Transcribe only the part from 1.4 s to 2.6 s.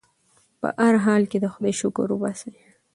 د خدای شکر وباسئ.